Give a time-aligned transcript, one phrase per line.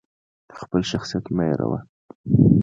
[0.59, 1.79] خپل شخصیت مه هیروه!